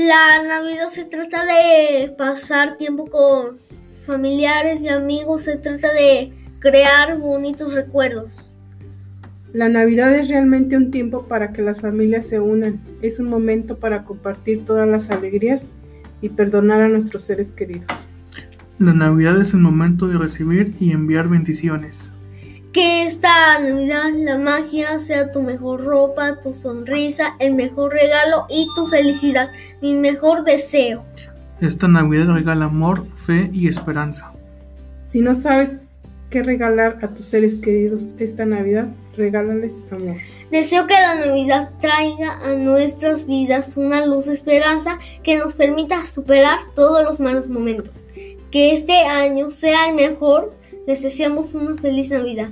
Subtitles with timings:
[0.00, 3.58] La Navidad se trata de pasar tiempo con
[4.06, 8.50] familiares y amigos, se trata de crear bonitos recuerdos.
[9.52, 13.76] La Navidad es realmente un tiempo para que las familias se unan, es un momento
[13.76, 15.64] para compartir todas las alegrías
[16.22, 17.84] y perdonar a nuestros seres queridos.
[18.78, 22.10] La Navidad es el momento de recibir y enviar bendiciones.
[22.72, 28.68] Que esta Navidad la magia sea tu mejor ropa, tu sonrisa, el mejor regalo y
[28.76, 29.50] tu felicidad,
[29.82, 31.04] mi mejor deseo.
[31.60, 34.32] Esta Navidad regala amor, fe y esperanza.
[35.10, 35.70] Si no sabes
[36.30, 40.18] qué regalar a tus seres queridos esta Navidad, regálales amor.
[40.52, 46.06] Deseo que la Navidad traiga a nuestras vidas una luz de esperanza que nos permita
[46.06, 48.06] superar todos los malos momentos.
[48.52, 52.50] Que este año sea el mejor les deseamos una feliz Navidad.